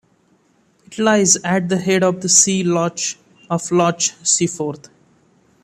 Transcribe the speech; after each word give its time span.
It 0.87 0.97
lies 0.97 1.35
at 1.43 1.69
the 1.69 1.77
head 1.77 2.01
of 2.01 2.21
the 2.21 2.27
sea 2.27 2.63
loch 2.63 2.97
of 3.51 3.71
Loch 3.71 4.01
Seaforth. 4.23 4.89